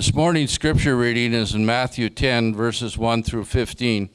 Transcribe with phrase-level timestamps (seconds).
[0.00, 4.08] This morning's scripture reading is in Matthew 10, verses 1 through 15.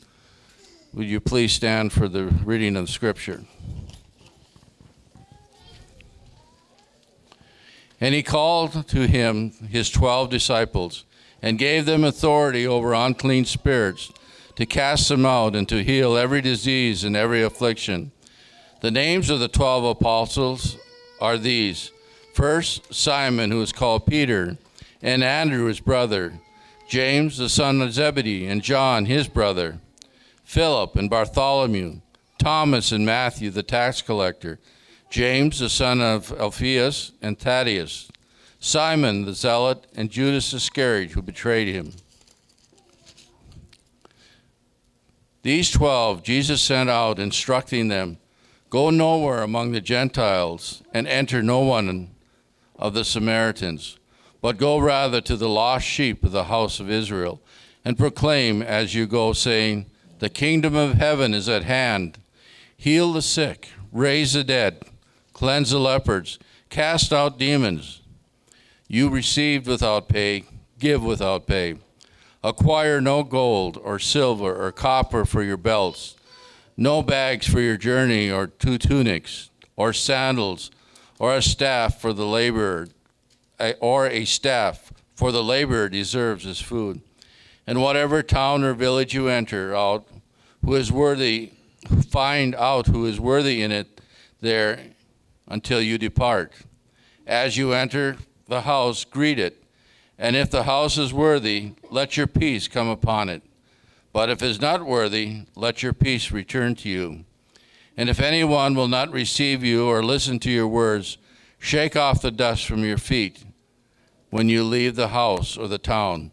[0.95, 3.43] Would you please stand for the reading of scripture?
[8.01, 11.05] And he called to him his twelve disciples
[11.43, 14.11] and gave them authority over unclean spirits
[14.55, 18.11] to cast them out and to heal every disease and every affliction.
[18.81, 20.77] The names of the twelve apostles
[21.21, 21.91] are these
[22.33, 24.57] First, Simon, who is called Peter
[25.01, 26.39] and Andrew his brother,
[26.87, 29.79] James the son of Zebedee, and John his brother,
[30.43, 32.01] Philip and Bartholomew,
[32.37, 34.59] Thomas and Matthew the tax collector,
[35.09, 38.09] James the son of Alphaeus and Thaddeus,
[38.59, 41.93] Simon the zealot, and Judas Iscariot who betrayed him.
[45.43, 48.17] These twelve Jesus sent out, instructing them
[48.69, 52.13] Go nowhere among the Gentiles, and enter no one
[52.77, 53.97] of the Samaritans
[54.45, 57.41] but go rather to the lost sheep of the house of Israel,
[57.83, 59.87] and proclaim as you go, saying,
[60.19, 62.19] The kingdom of heaven is at hand.
[62.77, 64.83] Heal the sick, raise the dead,
[65.33, 66.37] cleanse the lepers,
[66.69, 68.03] cast out demons.
[68.87, 70.43] You received without pay,
[70.77, 71.77] give without pay.
[72.43, 76.15] Acquire no gold or silver or copper for your belts,
[76.77, 80.69] no bags for your journey, or two tunics, or sandals,
[81.17, 82.89] or a staff for the laborer
[83.79, 87.01] or a staff, for the laborer deserves his food.
[87.67, 90.07] And whatever town or village you enter out,
[90.63, 91.51] who is worthy,
[92.09, 94.01] find out who is worthy in it
[94.41, 94.79] there
[95.47, 96.53] until you depart.
[97.25, 99.63] As you enter the house, greet it.
[100.17, 103.41] And if the house is worthy, let your peace come upon it.
[104.13, 107.25] But if it is not worthy, let your peace return to you.
[107.97, 111.17] And if anyone will not receive you or listen to your words,
[111.65, 113.43] Shake off the dust from your feet
[114.35, 116.29] when you leave the house or the town.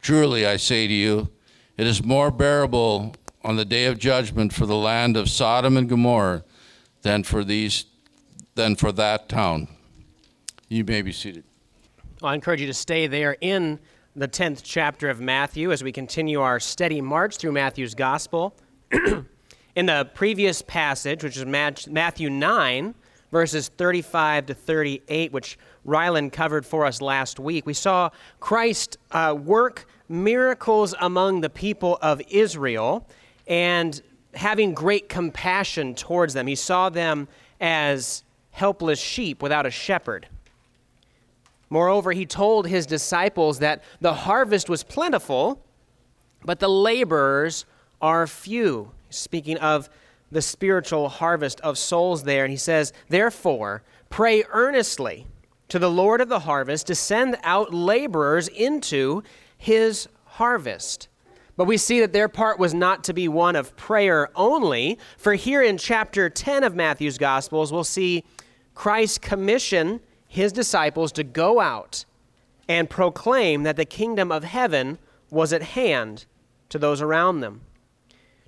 [0.00, 1.28] Truly, I say to you,
[1.76, 5.88] it is more bearable on the day of judgment for the land of Sodom and
[5.88, 6.44] Gomorrah
[7.02, 7.86] than for these
[8.54, 9.66] than for that town.
[10.68, 11.42] You may be seated.
[12.22, 13.80] I encourage you to stay there in
[14.14, 18.54] the 10th chapter of Matthew as we continue our steady march through Matthew's gospel.
[19.74, 22.94] in the previous passage, which is Matthew 9,
[23.32, 27.66] verses 35 to 38, which Rylan covered for us last week.
[27.66, 33.08] We saw Christ uh, work miracles among the people of Israel
[33.48, 34.00] and
[34.34, 36.46] having great compassion towards them.
[36.46, 37.26] He saw them
[37.60, 40.28] as helpless sheep without a shepherd.
[41.70, 45.64] Moreover, he told his disciples that the harvest was plentiful,
[46.44, 47.64] but the laborers
[48.02, 48.90] are few.
[49.08, 49.88] Speaking of
[50.32, 52.44] the spiritual harvest of souls there.
[52.44, 55.26] And he says, Therefore, pray earnestly
[55.68, 59.22] to the Lord of the harvest to send out laborers into
[59.56, 61.08] his harvest.
[61.56, 65.34] But we see that their part was not to be one of prayer only, for
[65.34, 68.24] here in chapter 10 of Matthew's Gospels, we'll see
[68.74, 72.06] Christ commission his disciples to go out
[72.68, 74.98] and proclaim that the kingdom of heaven
[75.30, 76.24] was at hand
[76.70, 77.60] to those around them.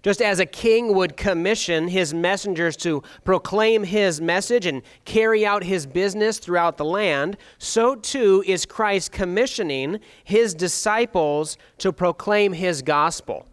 [0.04, 5.65] Just as a king would commission his messengers to proclaim his message and carry out
[5.65, 12.82] his business throughout the land, so too is Christ commissioning his disciples to proclaim his
[12.82, 13.47] gospel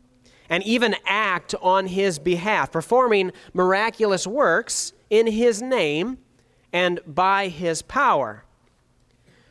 [0.49, 6.17] and even act on his behalf, performing miraculous works in his name
[6.73, 8.43] and by his power.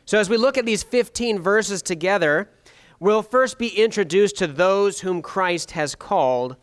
[0.05, 2.51] So, as we look at these 15 verses together,
[2.99, 6.57] we'll first be introduced to those whom Christ has called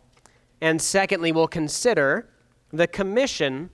[0.61, 2.29] and secondly, we'll consider
[2.71, 3.69] the commission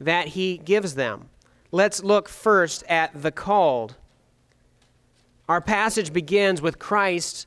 [0.00, 1.28] that he gives them.
[1.70, 3.96] Let's look first at the called.
[5.48, 7.46] Our passage begins with Christ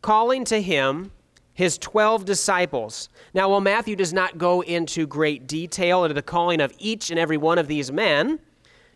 [0.00, 1.12] calling to him
[1.52, 3.08] his 12 disciples.
[3.34, 7.18] Now, while Matthew does not go into great detail into the calling of each and
[7.18, 8.38] every one of these men,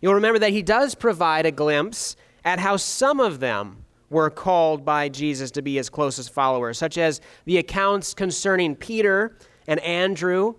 [0.00, 2.14] you'll remember that he does provide a glimpse
[2.44, 3.81] at how some of them
[4.12, 9.36] were called by Jesus to be his closest followers, such as the accounts concerning Peter
[9.66, 10.54] and Andrew,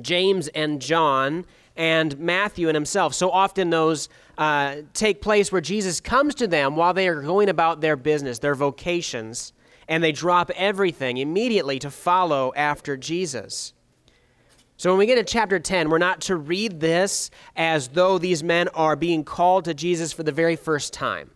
[0.00, 1.46] James and John,
[1.76, 3.14] and Matthew and himself.
[3.14, 7.48] So often those uh, take place where Jesus comes to them while they are going
[7.48, 9.52] about their business, their vocations,
[9.88, 13.72] and they drop everything immediately to follow after Jesus.
[14.76, 18.42] So when we get to chapter 10, we're not to read this as though these
[18.42, 21.30] men are being called to Jesus for the very first time.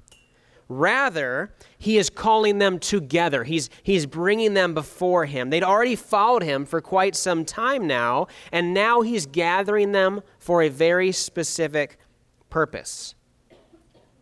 [0.69, 3.45] Rather, he is calling them together.
[3.45, 5.51] He's, he's bringing them before him.
[5.51, 10.63] They'd already followed him for quite some time now, and now he's gathering them for
[10.63, 11.99] a very specific
[12.49, 13.15] purpose.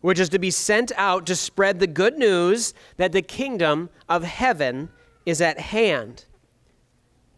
[0.03, 4.21] which is to be sent out to spread the good news that the kingdom of
[4.21, 4.89] heaven
[5.25, 6.25] is at hand.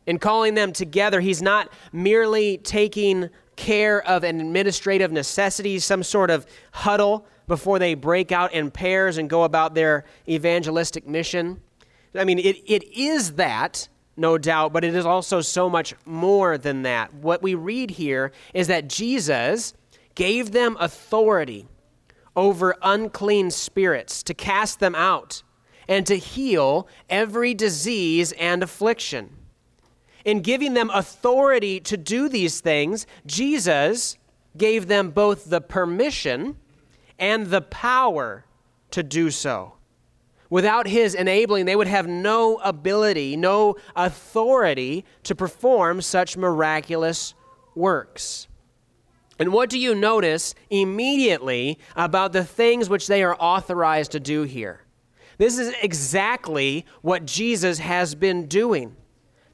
[0.07, 6.31] In calling them together, he's not merely taking care of an administrative necessity, some sort
[6.31, 11.62] of huddle before they break out in pairs and go about their evangelistic mission.
[12.13, 13.88] I mean, it, it is that,
[14.18, 17.13] no doubt, but it is also so much more than that.
[17.13, 19.74] What we read here is that Jesus
[20.15, 21.68] gave them authority
[22.36, 25.44] over unclean spirits to cast them out
[25.88, 29.36] and to heal every disease and affliction.
[30.24, 34.18] In giving them authority to do these things, Jesus
[34.57, 36.57] gave them both the permission
[37.20, 38.46] and the power
[38.92, 39.74] to do so.
[40.50, 47.34] Without his enabling, they would have no ability, no authority to perform such miraculous
[47.74, 48.48] works.
[49.38, 54.44] And what do you notice immediately about the things which they are authorized to do
[54.44, 54.82] here?
[55.38, 58.96] This is exactly what Jesus has been doing.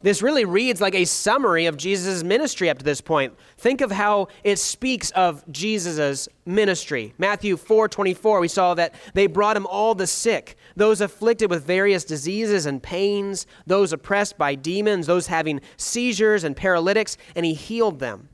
[0.03, 3.33] This really reads like a summary of Jesus' ministry up to this point.
[3.57, 7.13] Think of how it speaks of Jesus' ministry.
[7.19, 11.65] Matthew 4 24, we saw that they brought him all the sick, those afflicted with
[11.65, 17.53] various diseases and pains, those oppressed by demons, those having seizures and paralytics, and he
[17.53, 18.29] healed them.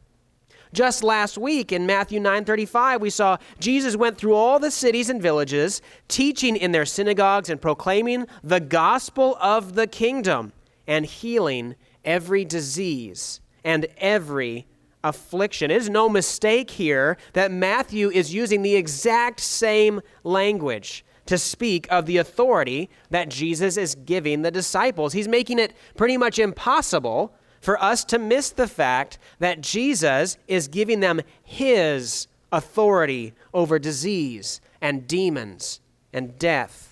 [0.73, 5.21] Just last week in Matthew 9:35 we saw Jesus went through all the cities and
[5.21, 10.51] villages teaching in their synagogues and proclaiming the gospel of the kingdom
[10.87, 11.75] and healing
[12.05, 14.65] every disease and every
[15.03, 15.71] affliction.
[15.71, 21.87] It is no mistake here that Matthew is using the exact same language to speak
[21.91, 25.13] of the authority that Jesus is giving the disciples.
[25.13, 30.67] He's making it pretty much impossible for us to miss the fact that Jesus is
[30.67, 35.81] giving them his authority over disease and demons
[36.13, 36.86] and death.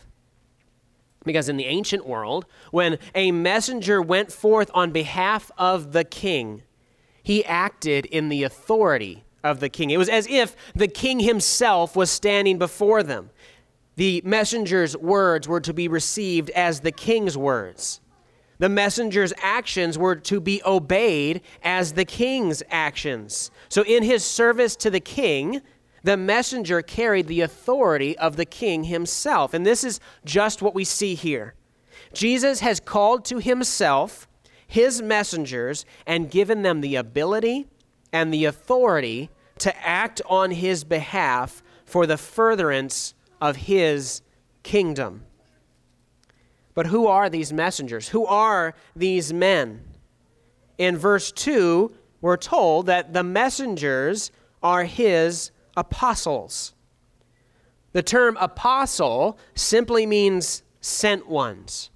[1.25, 6.61] Because in the ancient world, when a messenger went forth on behalf of the king,
[7.23, 9.89] he acted in the authority of the king.
[9.89, 13.31] It was as if the king himself was standing before them.
[13.95, 18.01] The messenger's words were to be received as the king's words.
[18.57, 23.51] The messenger's actions were to be obeyed as the king's actions.
[23.69, 25.61] So, in his service to the king,
[26.05, 29.55] the messenger carried the authority of the king himself.
[29.55, 31.55] And this is just what we see here.
[32.13, 34.27] Jesus has called to himself
[34.67, 37.65] his messengers and given them the ability
[38.13, 44.21] and the authority to act on his behalf for the furtherance of his
[44.61, 45.23] kingdom.
[46.75, 48.09] But who are these messengers?
[48.09, 49.81] Who are these men?
[50.77, 51.91] In verse 2,
[52.21, 54.29] we're told that the messengers
[54.61, 56.73] are his apostles.
[57.93, 61.91] The term apostle simply means sent ones.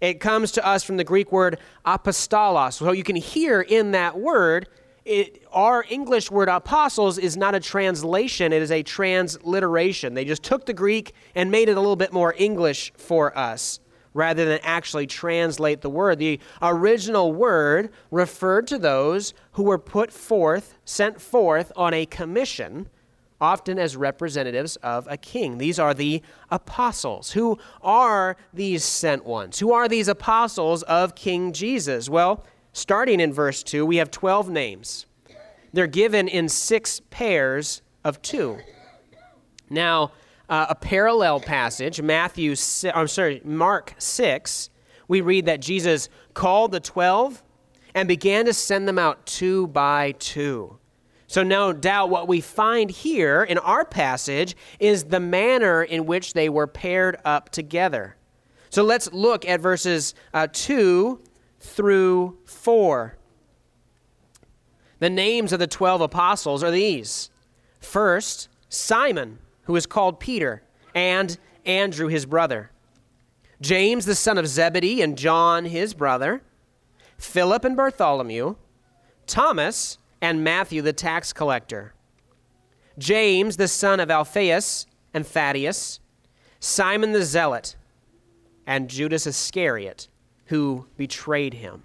[0.00, 2.74] It comes to us from the Greek word apostolos.
[2.74, 4.68] So you can hear in that word,
[5.04, 10.14] it, our English word apostles is not a translation, it is a transliteration.
[10.14, 13.80] They just took the Greek and made it a little bit more English for us
[14.14, 16.18] rather than actually translate the word.
[16.18, 22.88] The original word referred to those who were put forth, sent forth on a commission
[23.44, 25.58] often as representatives of a king.
[25.58, 27.32] These are the apostles.
[27.32, 29.58] Who are these sent ones?
[29.58, 32.08] Who are these apostles of King Jesus?
[32.08, 32.42] Well,
[32.72, 35.04] starting in verse 2, we have 12 names.
[35.74, 38.60] They're given in six pairs of two.
[39.68, 40.12] Now,
[40.48, 42.54] uh, a parallel passage, Matthew,
[42.94, 44.70] I'm sorry, Mark 6,
[45.06, 47.42] we read that Jesus called the 12
[47.94, 50.78] and began to send them out two by two.
[51.34, 56.32] So, no doubt, what we find here in our passage is the manner in which
[56.32, 58.14] they were paired up together.
[58.70, 61.20] So, let's look at verses uh, 2
[61.58, 63.18] through 4.
[65.00, 67.30] The names of the 12 apostles are these
[67.80, 70.62] First, Simon, who is called Peter,
[70.94, 71.36] and
[71.66, 72.70] Andrew, his brother.
[73.60, 76.44] James, the son of Zebedee, and John, his brother.
[77.18, 78.54] Philip and Bartholomew.
[79.26, 81.92] Thomas, and Matthew the tax collector,
[82.96, 86.00] James the son of Alphaeus and Thaddeus,
[86.60, 87.76] Simon the zealot,
[88.66, 90.08] and Judas Iscariot,
[90.46, 91.82] who betrayed him.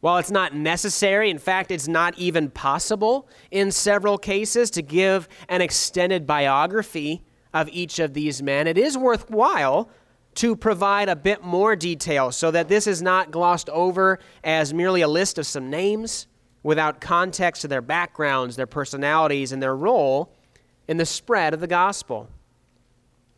[0.00, 5.28] While it's not necessary, in fact, it's not even possible in several cases to give
[5.50, 9.90] an extended biography of each of these men, it is worthwhile
[10.36, 15.02] to provide a bit more detail so that this is not glossed over as merely
[15.02, 16.28] a list of some names
[16.66, 20.32] without context to their backgrounds, their personalities, and their role
[20.88, 22.28] in the spread of the gospel.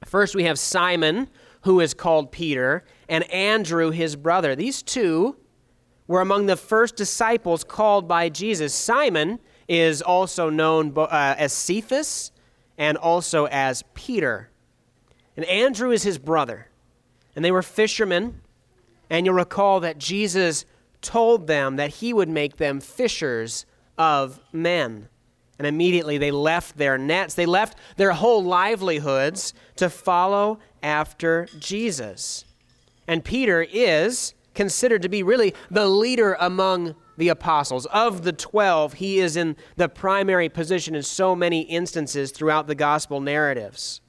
[0.06, 1.28] First, we have Simon,
[1.64, 4.56] who is called Peter, and Andrew, his brother.
[4.56, 5.36] These two
[6.06, 8.72] were among the first disciples called by Jesus.
[8.72, 12.32] Simon is also known uh, as Cephas
[12.78, 14.48] and also as Peter.
[15.36, 16.68] And Andrew is his brother.
[17.36, 18.40] And they were fishermen.
[19.10, 20.64] And you'll recall that Jesus
[21.02, 25.08] told them that he would make them fishers of men.
[25.58, 32.44] And immediately they left their nets, they left their whole livelihoods to follow after Jesus.
[33.08, 37.86] And Peter is considered to be really the leader among the apostles.
[37.86, 42.74] Of the 12, he is in the primary position in so many instances throughout the
[42.74, 44.00] gospel narratives.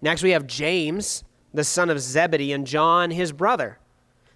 [0.00, 3.78] Next, we have James, the son of Zebedee, and John, his brother.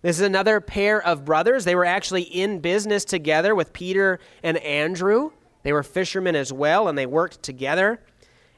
[0.02, 1.64] This is another pair of brothers.
[1.64, 5.33] They were actually in business together with Peter and Andrew.
[5.62, 8.00] They were fishermen as well, and they worked together.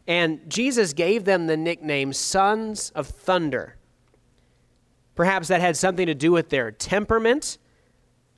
[0.06, 3.76] And Jesus gave them the nickname Sons of Thunder.
[5.14, 7.58] Perhaps that had something to do with their temperament.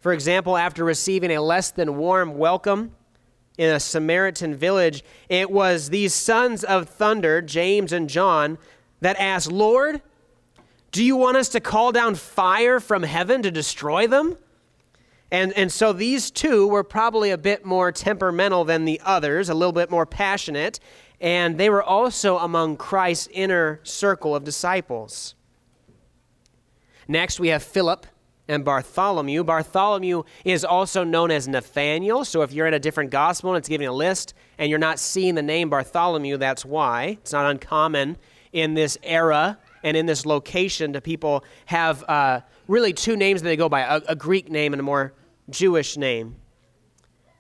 [0.01, 2.97] For example, after receiving a less than warm welcome
[3.59, 8.59] in a Samaritan village, it was these sons of thunder, James and John,
[9.01, 10.03] that asked, Lord,
[10.95, 14.39] do you want us to call down fire from heaven to destroy them?
[15.33, 19.55] And, and so these two were probably a bit more temperamental than the others, a
[19.55, 20.79] little bit more passionate,
[21.21, 25.35] and they were also among Christ's inner circle of disciples.
[27.09, 28.07] Next, we have Philip
[28.47, 29.43] and Bartholomew.
[29.43, 32.25] Bartholomew is also known as Nathaniel.
[32.25, 35.01] So if you're in a different gospel and it's giving a list and you're not
[35.01, 37.19] seeing the name Bartholomew, that's why.
[37.21, 38.17] It's not uncommon
[38.53, 43.49] in this era and in this location to people have uh, really two names that
[43.49, 45.13] they go by a, a Greek name and a more
[45.51, 46.37] Jewish name.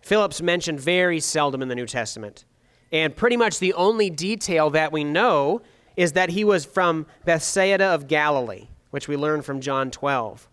[0.02, 2.44] Philip's mentioned very seldom in the New Testament.
[2.92, 5.62] And pretty much the only detail that we know
[5.96, 10.46] is that he was from Bethsaida of Galilee, which we learn from John 12.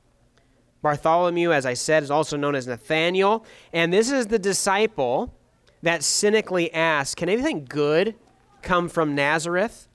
[0.82, 3.46] Bartholomew, as I said, is also known as Nathaniel.
[3.74, 5.36] And this is the disciple
[5.84, 8.16] that cynically asked, Can anything good
[8.62, 9.88] come from Nazareth?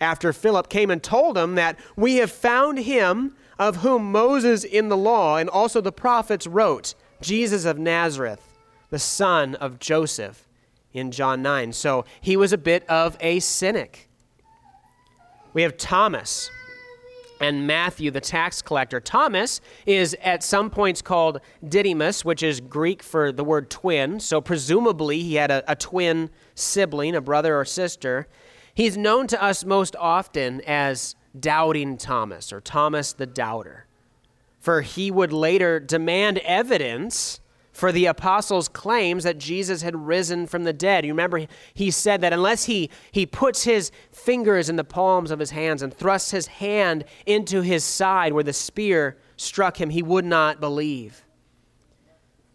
[0.00, 4.88] After Philip came and told him that we have found him of whom Moses in
[4.88, 8.56] the law and also the prophets wrote, Jesus of Nazareth,
[8.88, 10.48] the son of Joseph,
[10.92, 11.72] in John 9.
[11.72, 14.08] So he was a bit of a cynic.
[15.52, 16.50] We have Thomas
[17.40, 19.00] and Matthew, the tax collector.
[19.00, 24.20] Thomas is at some points called Didymus, which is Greek for the word twin.
[24.20, 28.28] So presumably he had a, a, twin sibling, a brother or sister.
[28.80, 33.84] He's known to us most often as Doubting Thomas or Thomas the Doubter.
[34.58, 37.40] For he would later demand evidence
[37.72, 41.04] for the apostles' claims that Jesus had risen from the dead.
[41.04, 45.40] You remember he said that unless he, he puts his fingers in the palms of
[45.40, 50.02] his hands and thrusts his hand into his side where the spear struck him, he
[50.02, 51.26] would not believe.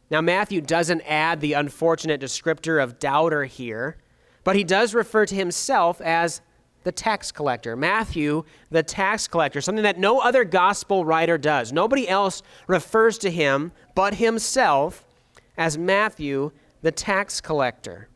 [0.10, 3.98] Now, Matthew doesn't add the unfortunate descriptor of doubter here,
[4.45, 6.39] but he does refer to himself as
[6.83, 7.75] the tax collector.
[7.75, 11.73] Matthew, the tax collector, something that no other gospel writer does.
[11.73, 15.03] Nobody else refers to him but himself
[15.57, 16.51] as Matthew,
[16.83, 18.07] the tax collector.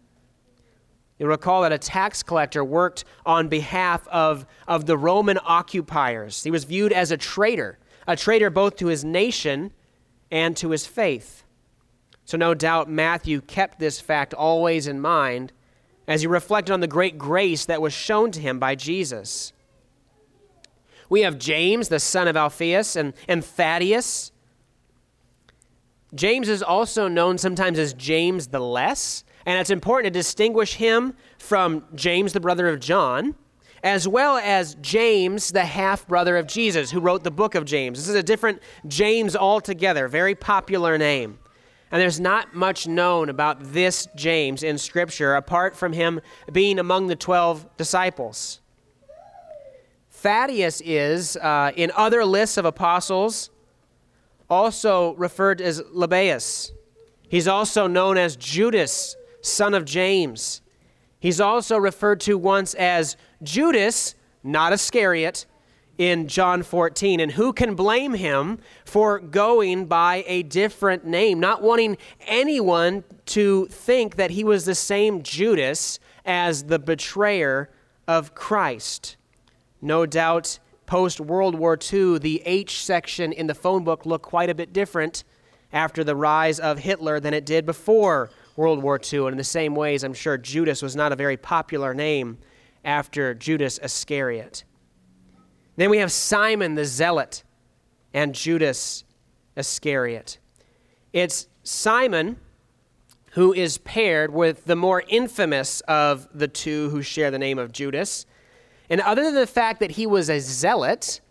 [1.17, 6.43] You'll recall that a tax collector worked on behalf of, of the Roman occupiers.
[6.43, 9.71] He was viewed as a traitor, a traitor both to his nation
[10.29, 11.43] and to his faith.
[12.23, 15.51] So, no doubt, Matthew kept this fact always in mind
[16.09, 19.53] as he reflected on the great grace that was shown to him by Jesus.
[21.07, 24.31] We have James, the son of Alphaeus, and, and Thaddeus.
[26.15, 31.13] James is also known sometimes as James the Less, and it's important to distinguish him
[31.37, 33.35] from James, the brother of John,
[33.83, 37.99] as well as James, the half brother of Jesus, who wrote the book of James.
[37.99, 41.37] This is a different James altogether, very popular name.
[41.91, 47.07] And there's not much known about this James in Scripture apart from him being among
[47.07, 48.61] the 12 disciples.
[50.11, 53.49] Thaddeus is, uh, in other lists of apostles,
[54.49, 56.71] also referred as Lebbaeus.
[57.29, 60.61] He's also known as Judas, son of James.
[61.19, 65.45] He's also referred to once as Judas, not Iscariot,
[65.99, 67.19] in John 14.
[67.19, 73.67] And who can blame him for going by a different name, not wanting anyone to
[73.67, 77.69] think that he was the same Judas as the betrayer
[78.07, 79.17] of Christ?
[79.81, 84.49] No doubt, post World War II, the H section in the phone book looked quite
[84.49, 85.25] a bit different
[85.71, 89.19] after the rise of Hitler than it did before World War II.
[89.19, 92.37] And in the same ways, I'm sure Judas was not a very popular name
[92.85, 94.63] after Judas Iscariot.
[95.79, 97.41] Then we have Simon the Zealot
[98.13, 99.05] and Judas
[99.55, 100.37] Iscariot.
[101.13, 102.35] It's Simon
[103.31, 107.71] who is paired with the more infamous of the two who share the name of
[107.71, 108.25] Judas.
[108.89, 111.21] And other than the fact that he was a zealot,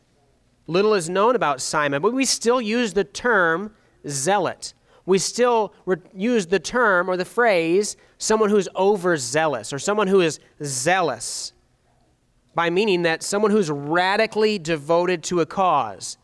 [0.67, 3.75] little is known about Simon, but we still use the term
[4.09, 4.73] zealot.
[5.05, 10.23] We still re- use the term or the phrase someone who's overzealous or someone who
[10.23, 11.53] is zealous
[12.59, 16.19] by meaning that someone who's radically devoted to a cause.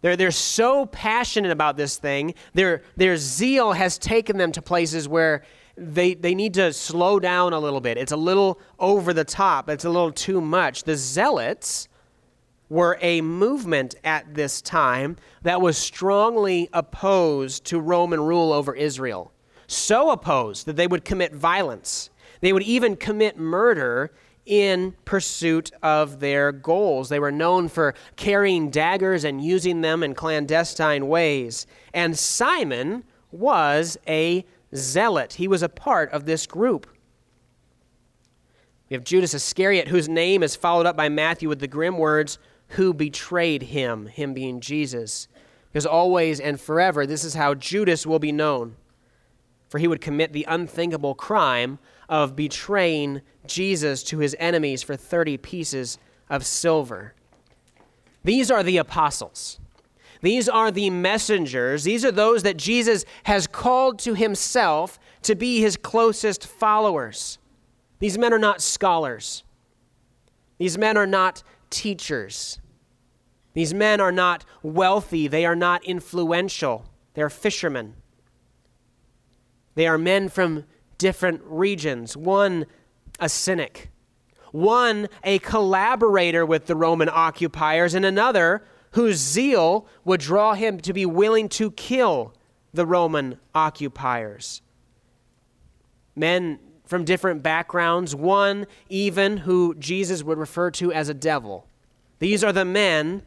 [0.00, 5.06] They're, they're so passionate about this thing, their, their zeal has taken them to places
[5.06, 5.44] where
[5.76, 7.96] they, they need to slow down a little bit.
[7.96, 10.82] It's a little over the top, it's a little too much.
[10.82, 11.86] The Zealots
[12.68, 19.30] were a movement at this time that was strongly opposed to Roman rule over Israel.
[19.68, 22.10] So opposed that they would commit violence.
[22.40, 24.10] They would even commit murder
[24.48, 27.10] in pursuit of their goals.
[27.10, 31.66] They were known for carrying daggers and using them in clandestine ways.
[31.92, 36.86] And Simon was a zealot, he was a part of this group.
[38.88, 42.38] We have Judas Iscariot, whose name is followed up by Matthew with the grim words,
[42.68, 44.06] Who betrayed him?
[44.06, 45.28] Him being Jesus.
[45.70, 48.76] Because always and forever, this is how Judas will be known.
[49.68, 51.78] For he would commit the unthinkable crime
[52.08, 55.98] of betraying Jesus to his enemies for 30 pieces
[56.30, 57.14] of silver.
[58.24, 59.58] These are the apostles.
[60.20, 61.84] These are the messengers.
[61.84, 67.38] These are those that Jesus has called to himself to be his closest followers.
[68.00, 69.44] These men are not scholars.
[70.58, 72.58] These men are not teachers.
[73.54, 75.28] These men are not wealthy.
[75.28, 76.84] They are not influential.
[77.14, 77.94] They're fishermen.
[79.74, 80.64] They are men from
[80.98, 82.16] different regions.
[82.16, 82.66] One,
[83.18, 83.90] a cynic.
[84.52, 90.92] One, a collaborator with the Roman occupiers, and another whose zeal would draw him to
[90.92, 92.34] be willing to kill
[92.72, 94.62] the Roman occupiers.
[96.16, 101.66] Men from different backgrounds, one even who Jesus would refer to as a devil.
[102.18, 103.22] These are the men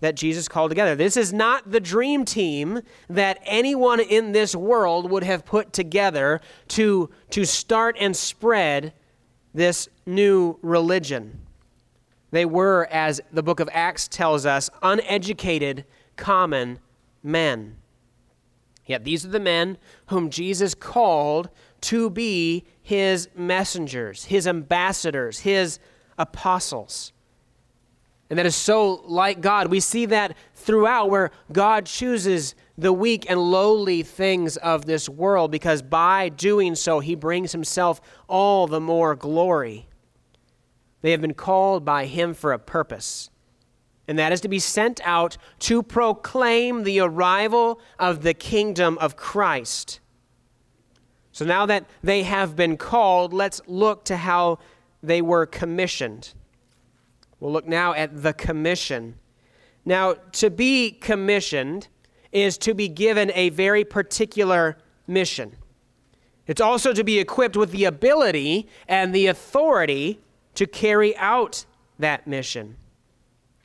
[0.00, 0.94] that Jesus called together.
[0.94, 6.40] This is not the dream team that anyone in this world would have put together
[6.68, 8.92] to, to start and spread
[9.52, 11.40] this new religion.
[12.30, 15.84] They were, as the book of Acts tells us, uneducated,
[16.16, 16.78] common
[17.22, 17.76] men.
[18.86, 21.50] Yet these are the men whom Jesus called
[21.82, 25.78] to be his messengers, his ambassadors, his
[26.18, 27.12] apostles.
[28.30, 29.66] And that is so like God.
[29.66, 35.50] We see that throughout where God chooses the weak and lowly things of this world
[35.50, 39.88] because by doing so, he brings himself all the more glory.
[41.02, 43.30] They have been called by him for a purpose,
[44.06, 49.16] and that is to be sent out to proclaim the arrival of the kingdom of
[49.16, 50.00] Christ.
[51.32, 54.58] So now that they have been called, let's look to how
[55.02, 56.34] they were commissioned.
[57.40, 59.16] We'll look now at the commission.
[59.84, 61.88] Now, to be commissioned
[62.30, 64.76] is to be given a very particular
[65.06, 65.56] mission.
[66.46, 70.20] It's also to be equipped with the ability and the authority
[70.54, 71.64] to carry out
[71.98, 72.76] that mission.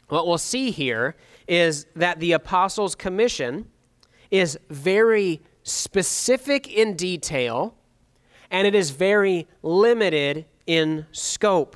[0.07, 1.15] What we'll see here
[1.47, 3.67] is that the apostles' commission
[4.31, 7.75] is very specific in detail
[8.51, 11.75] and it is very limited in scope.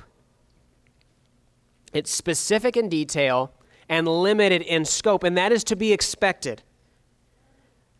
[1.92, 3.52] It's specific in detail
[3.88, 6.62] and limited in scope, and that is to be expected.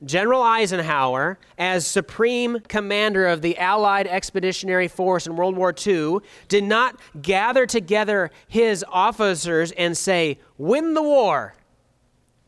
[0.03, 6.65] General Eisenhower, as supreme commander of the Allied Expeditionary Force in World War II, did
[6.65, 11.55] not gather together his officers and say, Win the war.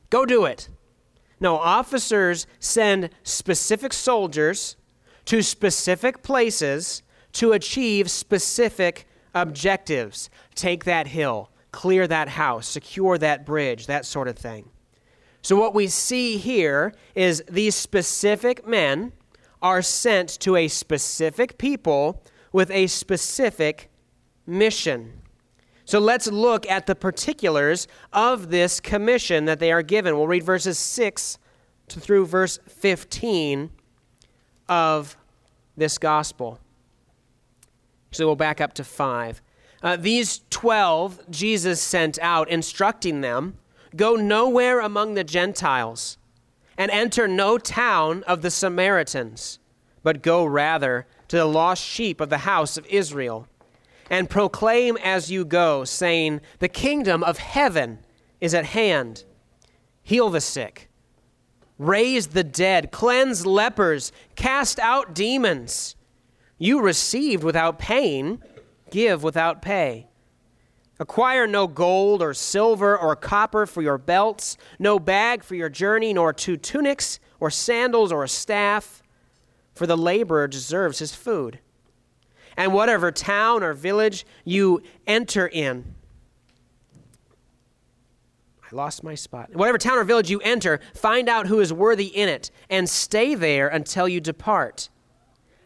[0.08, 0.68] Go do it.
[1.40, 4.76] No, officers send specific soldiers
[5.26, 7.02] to specific places
[7.32, 14.28] to achieve specific objectives take that hill, clear that house, secure that bridge, that sort
[14.28, 14.68] of thing.
[15.42, 19.12] So, what we see here is these specific men
[19.60, 23.90] are sent to a specific people with a specific
[24.46, 25.20] mission.
[25.84, 30.16] So, let's look at the particulars of this commission that they are given.
[30.16, 31.38] We'll read verses 6
[31.88, 33.70] to through verse 15
[34.68, 35.16] of
[35.76, 36.60] this gospel.
[38.12, 39.42] So, we'll back up to 5.
[39.82, 43.58] Uh, these 12 Jesus sent out, instructing them
[43.96, 46.18] go nowhere among the Gentiles
[46.76, 49.58] and enter no town of the Samaritans,
[50.02, 53.46] but go rather to the lost sheep of the house of Israel.
[54.10, 58.00] And proclaim as you go, saying, The kingdom of heaven
[58.40, 59.24] is at hand.
[60.02, 60.90] Heal the sick,
[61.78, 65.94] raise the dead, cleanse lepers, cast out demons.
[66.62, 68.38] You received without pain,
[68.88, 70.06] give without pay.
[71.00, 76.12] Acquire no gold or silver or copper for your belts, no bag for your journey,
[76.12, 79.02] nor two tunics or sandals or a staff,
[79.74, 81.58] for the laborer deserves his food.
[82.56, 85.96] And whatever town or village you enter in,
[88.62, 89.52] I lost my spot.
[89.56, 93.34] Whatever town or village you enter, find out who is worthy in it, and stay
[93.34, 94.90] there until you depart.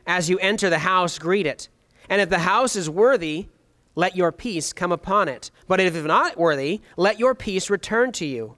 [0.07, 1.69] As you enter the house, greet it.
[2.09, 3.49] And if the house is worthy,
[3.95, 5.51] let your peace come upon it.
[5.67, 8.57] But if it is not worthy, let your peace return to you.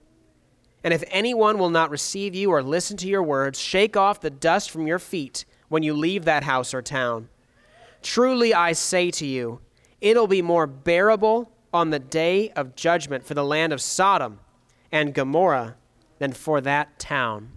[0.83, 4.29] And if anyone will not receive you or listen to your words, shake off the
[4.29, 7.29] dust from your feet when you leave that house or town.
[8.01, 9.59] Truly I say to you,
[9.99, 14.39] it'll be more bearable on the day of judgment for the land of Sodom
[14.91, 15.75] and Gomorrah
[16.19, 17.51] than for that town.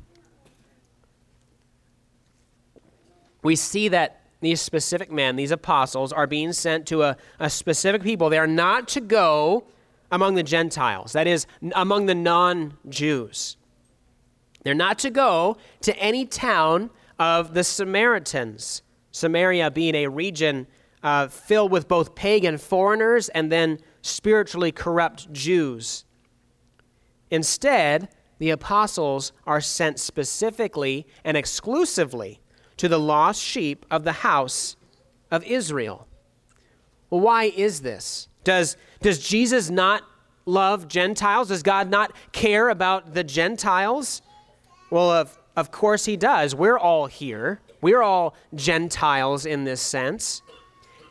[3.42, 8.02] We see that these specific men, these apostles, are being sent to a, a specific
[8.02, 8.28] people.
[8.28, 9.64] They are not to go
[10.10, 13.56] among the Gentiles, that is, among the non Jews.
[14.62, 20.66] They're not to go to any town of the Samaritans, Samaria being a region
[21.02, 26.04] uh, filled with both pagan foreigners and then spiritually corrupt Jews.
[27.30, 32.40] Instead, the apostles are sent specifically and exclusively
[32.82, 34.74] to the lost sheep of the house
[35.30, 36.08] of Israel.
[37.10, 38.26] Well, why is this?
[38.42, 40.02] Does, does Jesus not
[40.46, 41.46] love Gentiles?
[41.46, 44.20] Does God not care about the Gentiles?
[44.90, 46.56] Well, of, of course he does.
[46.56, 47.60] We're all here.
[47.80, 50.42] We're all Gentiles in this sense.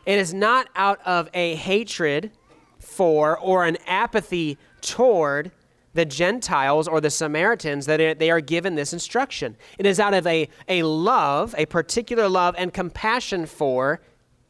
[0.04, 2.32] It is not out of a hatred
[2.80, 5.50] for or an apathy toward
[5.94, 9.56] the Gentiles or the Samaritans that they are given this instruction.
[9.78, 14.00] It is out of a, a love, a particular love and compassion for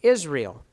[0.03, 0.65] Israel.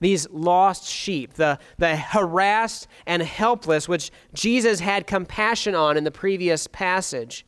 [0.00, 6.10] These lost sheep, the, the harassed and helpless, which Jesus had compassion on in the
[6.10, 7.46] previous passage.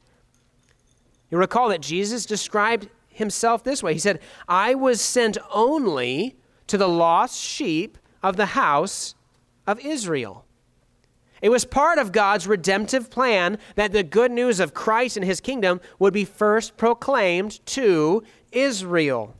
[1.30, 6.36] You recall that Jesus described himself this way He said, I was sent only
[6.68, 9.14] to the lost sheep of the house
[9.66, 10.46] of Israel.
[11.40, 15.40] It was part of God's redemptive plan that the good news of Christ and his
[15.40, 18.22] kingdom would be first proclaimed to
[18.52, 19.34] Israel.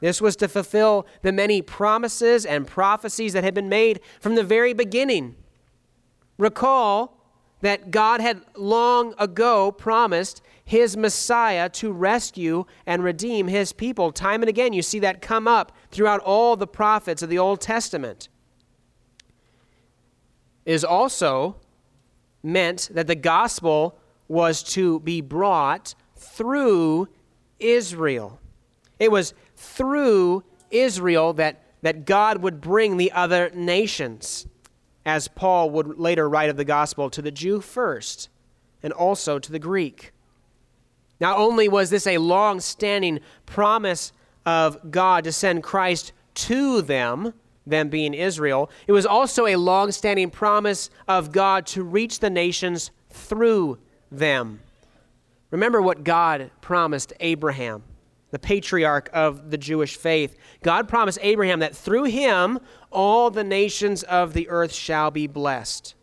[0.00, 4.44] This was to fulfill the many promises and prophecies that had been made from the
[4.44, 5.36] very beginning.
[6.38, 7.16] Recall
[7.62, 14.12] that God had long ago promised his Messiah to rescue and redeem his people.
[14.12, 17.60] Time and again, you see that come up throughout all the prophets of the Old
[17.60, 18.28] Testament
[20.66, 21.56] is also
[22.42, 23.98] meant that the gospel
[24.28, 27.08] was to be brought through
[27.58, 28.40] Israel.
[28.98, 34.46] It was through Israel that, that God would bring the other nations,
[35.06, 38.28] as Paul would later write of the gospel, to the Jew first
[38.82, 40.12] and also to the Greek.
[41.20, 44.12] Not only was this a long standing promise
[44.44, 47.32] of God to send Christ to them,
[47.66, 52.30] them being Israel, it was also a long standing promise of God to reach the
[52.30, 53.78] nations through
[54.10, 54.60] them.
[55.50, 57.82] Remember what God promised Abraham,
[58.30, 60.36] the patriarch of the Jewish faith.
[60.62, 62.58] God promised Abraham that through him
[62.90, 65.94] all the nations of the earth shall be blessed.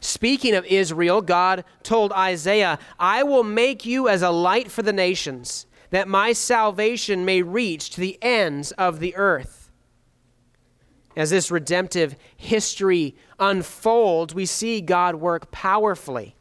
[0.00, 4.92] Speaking of Israel, God told Isaiah, I will make you as a light for the
[4.92, 9.63] nations, that my salvation may reach to the ends of the earth.
[11.16, 16.34] As this redemptive history unfolds, we see God work powerfully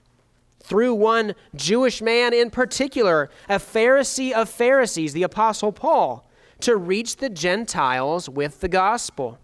[0.63, 6.25] through one Jewish man in particular, a Pharisee of Pharisees, the Apostle Paul,
[6.61, 9.37] to reach the Gentiles with the gospel.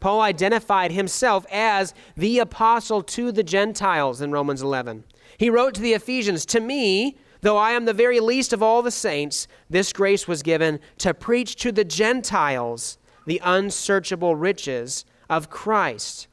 [0.00, 5.04] Paul identified himself as the apostle to the Gentiles in Romans 11.
[5.38, 8.82] He wrote to the Ephesians, To me, though I am the very least of all
[8.82, 15.50] the saints, this grace was given to preach to the Gentiles the unsearchable riches of
[15.50, 16.28] Christ.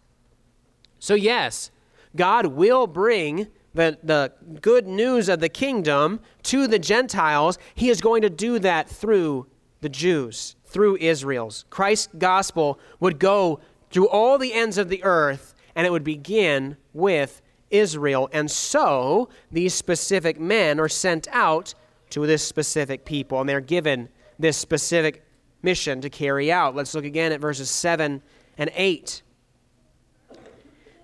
[0.98, 1.70] So, yes,
[2.16, 4.32] God will bring the, the
[4.62, 7.60] good news of the kingdom to the Gentiles.
[7.76, 9.46] He is going to do that through
[9.82, 11.66] the Jews, through Israel's.
[11.70, 13.60] Christ's gospel would go
[13.92, 18.30] through all the ends of the earth, and it would begin with Israel.
[18.32, 21.76] And so, these specific men are sent out
[22.12, 24.08] to this specific people, and they're given
[24.40, 25.25] this specific
[25.66, 26.76] mission to carry out.
[26.76, 28.22] Let's look again at verses 7
[28.58, 29.22] and 8.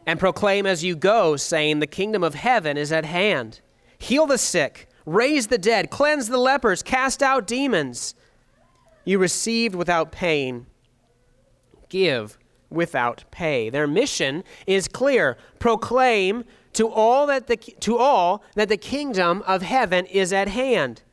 [0.06, 3.60] And proclaim as you go, saying, The kingdom of heaven is at hand.
[3.97, 8.15] Heal the sick, raise the dead, cleanse the lepers, cast out demons.
[9.04, 10.67] You received without paying,
[11.89, 12.38] give
[12.69, 13.69] without pay.
[13.69, 19.62] Their mission is clear proclaim to all that the, to all that the kingdom of
[19.62, 21.04] heaven is at hand.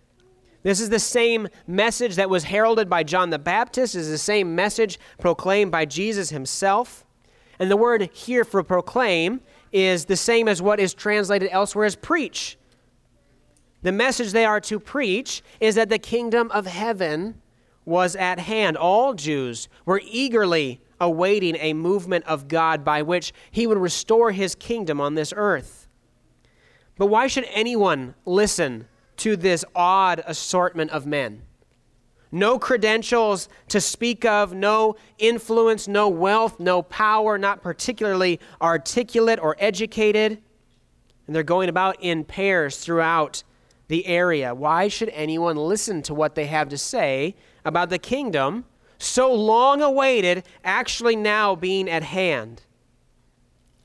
[0.63, 4.55] This is the same message that was heralded by John the Baptist, is the same
[4.55, 7.05] message proclaimed by Jesus himself.
[7.59, 9.41] And the word here for proclaim
[9.73, 12.57] is the same as what is translated elsewhere as preach.
[13.83, 17.41] The message they are to preach is that the kingdom of heaven
[17.85, 18.77] was at hand.
[18.77, 24.55] All Jews were eagerly awaiting a movement of God by which he would restore his
[24.55, 25.87] kingdom on this earth.
[26.97, 31.43] But why should anyone listen to this odd assortment of men?
[32.31, 39.57] No credentials to speak of, no influence, no wealth, no power, not particularly articulate or
[39.59, 40.43] educated.
[41.27, 43.43] And they're going about in pairs throughout
[43.89, 44.55] the area.
[44.55, 48.67] Why should anyone listen to what they have to say about the kingdom
[48.99, 52.63] so long awaited, actually now being at hand?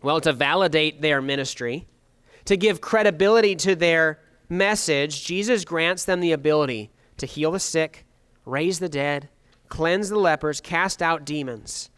[0.02, 1.88] Well, to validate their ministry,
[2.46, 4.20] to give credibility to their
[4.58, 8.06] message, Jesus grants them the ability to heal the sick,
[8.46, 9.30] raise the dead,
[9.70, 11.90] cleanse the lepers, cast out demons.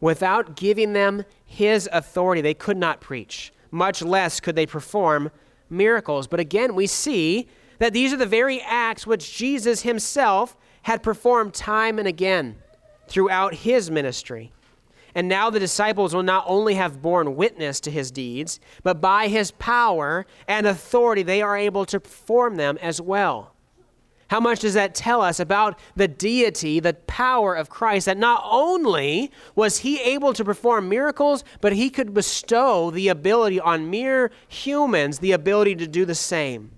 [0.00, 5.30] Without giving them his authority, they could not preach, much less could they perform
[5.68, 6.26] miracles.
[6.26, 7.48] But again, we see
[7.78, 12.56] that these are the very acts which Jesus himself had performed time and again
[13.08, 14.52] throughout his ministry.
[15.14, 19.28] And now the disciples will not only have borne witness to his deeds, but by
[19.28, 23.54] his power and authority, they are able to perform them as well.
[24.30, 28.06] How much does that tell us about the deity, the power of Christ?
[28.06, 33.58] That not only was he able to perform miracles, but he could bestow the ability
[33.58, 36.70] on mere humans, the ability to do the same.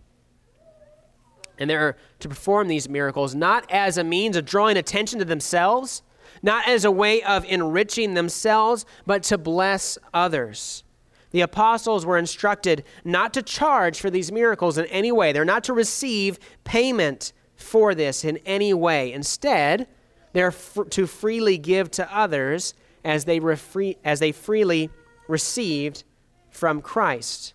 [1.59, 6.03] And they're to perform these miracles not as a means of drawing attention to themselves,
[6.43, 10.85] not as a way of enriching themselves, but to bless others.
[11.31, 15.33] The apostles were instructed not to charge for these miracles in any way.
[15.33, 19.13] They're not to receive payment for this in any way.
[19.13, 19.89] Instead,
[20.33, 22.75] they're fr- to freely give to others
[23.05, 23.41] as they,
[24.05, 24.91] as they freely
[25.29, 26.05] received
[26.51, 27.55] from Christ.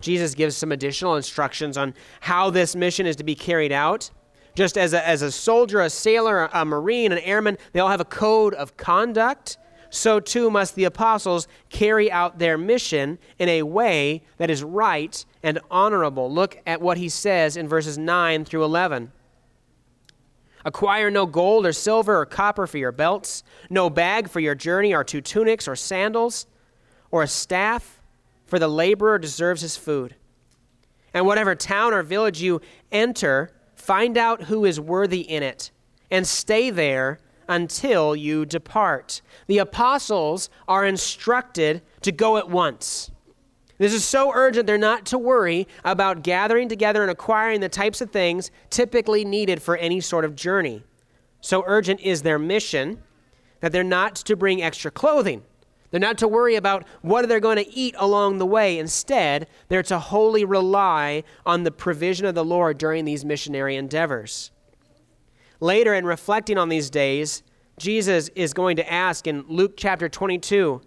[0.00, 4.10] Jesus gives some additional instructions on how this mission is to be carried out.
[4.58, 8.00] Just as a, as a soldier, a sailor, a marine, an airman, they all have
[8.00, 9.56] a code of conduct.
[9.88, 15.24] So too must the apostles carry out their mission in a way that is right
[15.44, 16.28] and honorable.
[16.28, 19.12] Look at what he says in verses 9 through 11.
[20.64, 24.92] Acquire no gold or silver or copper for your belts, no bag for your journey,
[24.92, 26.48] or two tunics or sandals,
[27.12, 28.02] or a staff,
[28.44, 30.16] for the laborer deserves his food.
[31.14, 33.52] And whatever town or village you enter,
[33.88, 35.70] find out who is worthy in it,
[36.10, 39.22] and stay there until you depart.
[39.46, 43.10] The apostles are instructed to go at once.
[43.78, 48.02] This is so urgent, they're not to worry about gathering together and acquiring the types
[48.02, 50.84] of things typically needed for any sort of journey.
[51.40, 53.02] So urgent is their mission
[53.60, 55.44] that they're not to bring extra clothing.
[55.90, 58.78] They're not to worry about what they're going to eat along the way.
[58.78, 64.50] Instead, they're to wholly rely on the provision of the Lord during these missionary endeavors.
[65.60, 67.42] Later, in reflecting on these days,
[67.78, 70.82] Jesus is going to ask in Luke chapter 22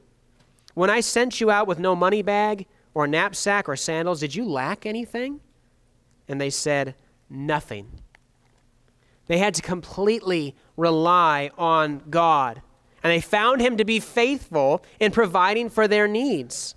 [0.76, 4.46] When I sent you out with no money bag, or knapsack, or sandals, did you
[4.46, 5.40] lack anything?
[6.28, 6.96] And they said,
[7.30, 8.02] Nothing.
[9.28, 12.62] They had to completely rely on God.
[13.04, 16.76] And they found him to be faithful in providing for their needs.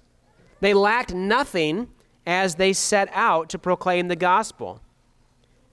[0.60, 1.88] They lacked nothing
[2.26, 4.80] as they set out to proclaim the gospel.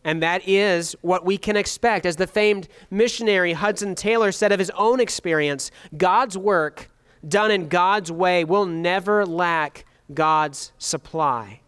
[0.03, 2.05] And that is what we can expect.
[2.05, 6.89] As the famed missionary Hudson Taylor said of his own experience, God's work
[7.25, 11.61] done in God's way will never lack God's supply.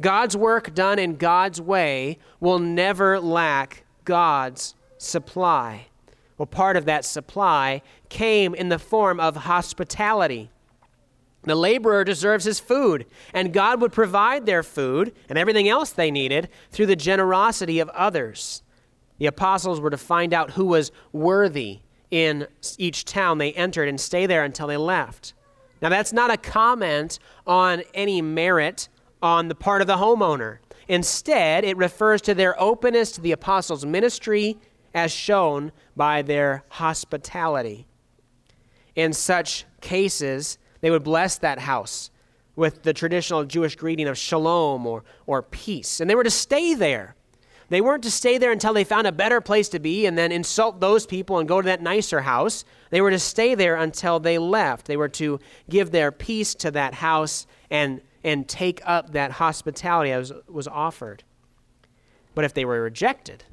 [0.00, 5.88] God's work done in God's way will never lack God's supply.
[6.40, 10.50] Well, part of that supply came in the form of hospitality.
[11.42, 16.10] The laborer deserves his food, and God would provide their food and everything else they
[16.10, 18.62] needed through the generosity of others.
[19.18, 22.46] The apostles were to find out who was worthy in
[22.78, 25.34] each town they entered and stay there until they left.
[25.82, 28.88] Now, that's not a comment on any merit
[29.20, 30.60] on the part of the homeowner.
[30.88, 34.56] Instead, it refers to their openness to the apostles' ministry
[34.94, 37.86] as shown by their hospitality.
[38.94, 42.10] In such cases, they would bless that house
[42.56, 46.00] with the traditional Jewish greeting of shalom or, or peace.
[46.00, 47.14] And they were to stay there.
[47.68, 50.32] They weren't to stay there until they found a better place to be and then
[50.32, 52.64] insult those people and go to that nicer house.
[52.90, 54.86] They were to stay there until they left.
[54.86, 60.10] They were to give their peace to that house and, and take up that hospitality
[60.10, 61.22] as was offered.
[62.34, 63.44] But if they were rejected,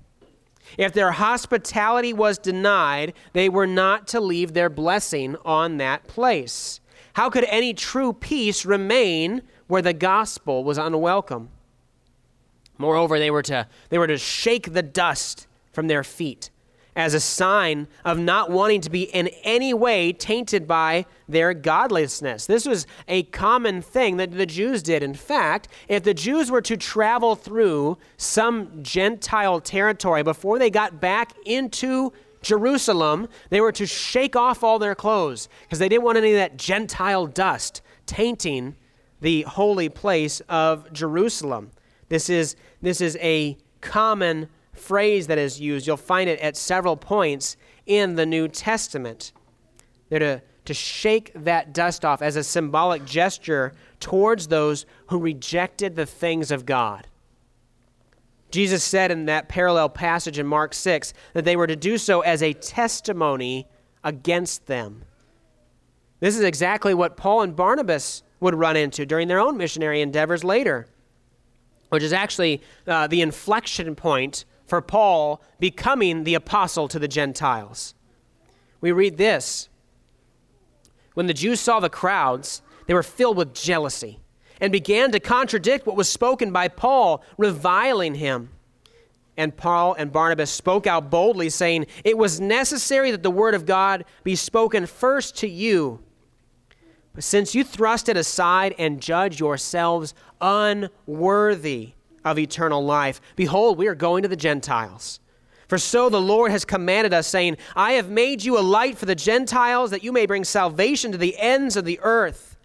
[0.77, 6.79] if their hospitality was denied, they were not to leave their blessing on that place.
[7.13, 11.49] How could any true peace remain where the gospel was unwelcome?
[12.77, 16.51] Moreover, they were to, they were to shake the dust from their feet
[16.97, 22.47] as a sign of not wanting to be in any way tainted by their godlessness.
[22.47, 25.03] This was a common thing that the Jews did.
[25.03, 30.99] In fact, if the Jews were to travel through some Gentile territory before they got
[30.99, 36.17] back into Jerusalem, they were to shake off all their clothes because they didn't want
[36.17, 38.75] any of that Gentile dust tainting
[39.21, 41.69] the holy place of Jerusalem.
[42.09, 45.87] This is, this is a common phrase that is used.
[45.87, 49.31] You'll find it at several points in the New Testament.
[50.09, 55.95] They're to, to shake that dust off as a symbolic gesture towards those who rejected
[55.95, 57.07] the things of God.
[58.49, 62.21] Jesus said in that parallel passage in Mark 6 that they were to do so
[62.21, 63.67] as a testimony
[64.03, 65.03] against them.
[66.19, 70.43] This is exactly what Paul and Barnabas would run into during their own missionary endeavors
[70.43, 70.87] later,
[71.89, 77.95] which is actually uh, the inflection point for Paul becoming the apostle to the Gentiles.
[78.81, 79.69] We read this
[81.13, 84.19] When the Jews saw the crowds, they were filled with jealousy
[84.59, 88.49] and began to contradict what was spoken by Paul, reviling him.
[89.39, 93.67] And Paul and Barnabas spoke out boldly, saying, It was necessary that the word of
[93.67, 95.99] God be spoken first to you.
[97.13, 101.93] But since you thrust it aside and judge yourselves unworthy
[102.31, 103.21] of eternal life.
[103.35, 105.19] Behold, we are going to the Gentiles.
[105.67, 109.05] For so the Lord has commanded us, saying, I have made you a light for
[109.05, 112.55] the Gentiles, that you may bring salvation to the ends of the earth.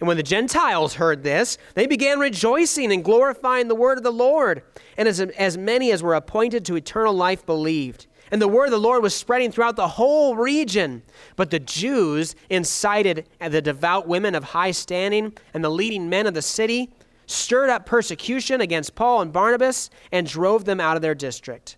[0.00, 4.12] And when the Gentiles heard this, they began rejoicing and glorifying the word of the
[4.12, 4.62] Lord.
[4.98, 8.06] And as, as many as were appointed to eternal life believed.
[8.30, 11.02] And the word of the Lord was spreading throughout the whole region.
[11.36, 16.34] But the Jews incited the devout women of high standing and the leading men of
[16.34, 16.90] the city
[17.26, 21.76] stirred up persecution against Paul and Barnabas, and drove them out of their district.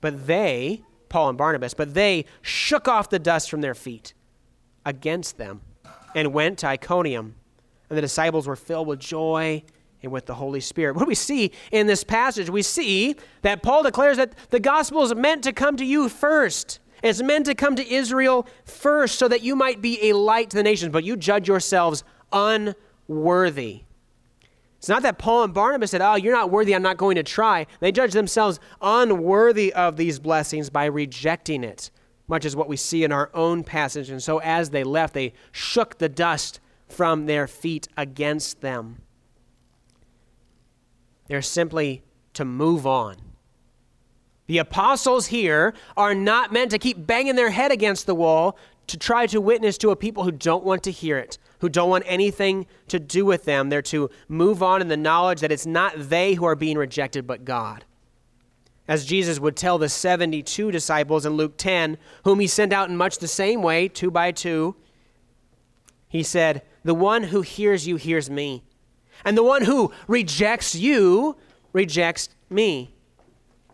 [0.00, 4.14] But they, Paul and Barnabas, but they shook off the dust from their feet
[4.84, 5.62] against them
[6.14, 7.34] and went to Iconium.
[7.88, 9.62] And the disciples were filled with joy
[10.02, 10.94] and with the Holy Spirit.
[10.94, 12.50] What do we see in this passage?
[12.50, 16.80] We see that Paul declares that the gospel is meant to come to you first.
[17.02, 20.56] It's meant to come to Israel first so that you might be a light to
[20.56, 23.85] the nations, but you judge yourselves unworthy.
[24.86, 27.24] It's not that Paul and Barnabas said, Oh, you're not worthy, I'm not going to
[27.24, 27.66] try.
[27.80, 31.90] They judged themselves unworthy of these blessings by rejecting it,
[32.28, 34.10] much as what we see in our own passage.
[34.10, 39.02] And so as they left, they shook the dust from their feet against them.
[41.26, 43.16] They're simply to move on.
[44.46, 48.96] The apostles here are not meant to keep banging their head against the wall to
[48.96, 52.04] try to witness to a people who don't want to hear it, who don't want
[52.06, 53.68] anything to do with them.
[53.68, 57.26] They're to move on in the knowledge that it's not they who are being rejected,
[57.26, 57.84] but God.
[58.88, 62.96] As Jesus would tell the 72 disciples in Luke 10, whom he sent out in
[62.96, 64.76] much the same way, two by two,
[66.08, 68.62] he said, The one who hears you hears me,
[69.24, 71.36] and the one who rejects you
[71.72, 72.94] rejects me,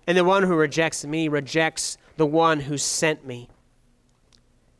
[0.06, 3.48] and the one who rejects me rejects the one who sent me.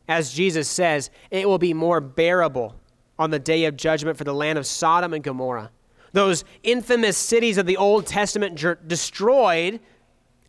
[0.07, 2.75] As Jesus says, it will be more bearable
[3.23, 5.71] on the day of judgment for the land of Sodom and Gomorrah.
[6.11, 9.79] Those infamous cities of the Old Testament destroyed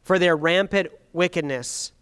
[0.03, 1.93] for their rampant wickedness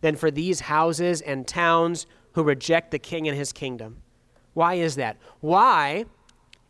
[0.00, 4.02] than for these houses and towns who reject the king and his kingdom.
[4.54, 5.16] Why is that?
[5.38, 6.06] Why,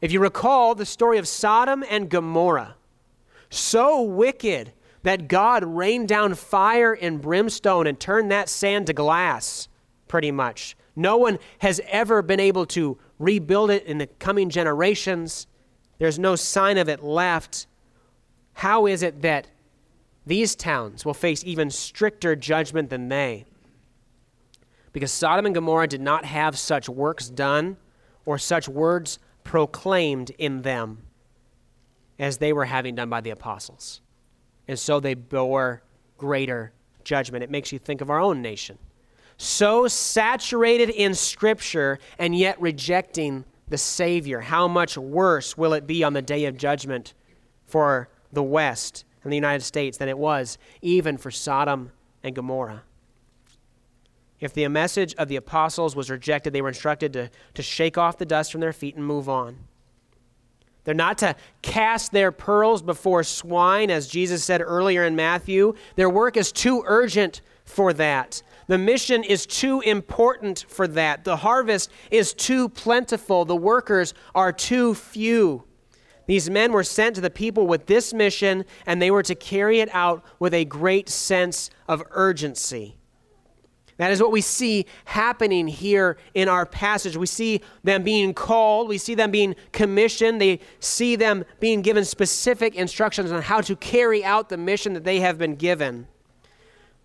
[0.03, 2.77] if you recall the story of Sodom and Gomorrah,
[3.49, 9.67] so wicked that God rained down fire and brimstone and turned that sand to glass
[10.09, 10.77] pretty much.
[10.95, 15.47] No one has ever been able to rebuild it in the coming generations.
[15.99, 17.69] There's no sign of it left.
[18.55, 19.47] How is it that
[20.27, 23.45] these towns will face even stricter judgment than they?
[24.93, 27.77] Because Sodom and Gomorrah did not have such works done
[28.25, 31.03] or such words proclaimed in them.
[32.21, 34.03] as they were having done by the apostles.
[34.69, 35.83] And so they bore
[36.19, 37.43] greater judgment.
[37.43, 38.79] It makes you think of our own nation.
[39.43, 44.41] So saturated in Scripture and yet rejecting the Savior.
[44.41, 47.15] How much worse will it be on the day of judgment
[47.65, 51.91] for the West and the United States than it was even for Sodom
[52.23, 52.83] and Gomorrah?
[54.41, 58.19] If the message of the apostles was rejected, they were instructed to, to shake off
[58.19, 59.57] the dust from their feet and move on.
[60.85, 65.77] They're not to cast their pearls before swine, as Jesus said earlier in Matthew.
[65.97, 68.43] Their work is too urgent for that.
[68.71, 71.25] The mission is too important for that.
[71.25, 73.45] The harvest is too plentiful.
[73.45, 75.65] The workers are too few.
[76.29, 79.81] These men were sent to the people with this mission, and they were to carry
[79.81, 82.97] it out with a great sense of urgency.
[83.97, 87.17] That is what we see happening here in our passage.
[87.17, 92.05] We see them being called, we see them being commissioned, they see them being given
[92.05, 96.07] specific instructions on how to carry out the mission that they have been given.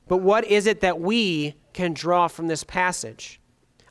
[0.08, 3.39] But what is it that we can draw from this passage?